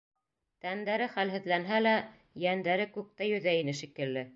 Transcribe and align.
Тәндәре 0.65 1.09
хәлһеҙләнһә 1.17 1.83
лә, 1.85 1.95
йәндәре 2.47 2.93
күктә 2.97 3.33
йөҙә 3.35 3.59
ине 3.65 3.81
шикелле. 3.83 4.27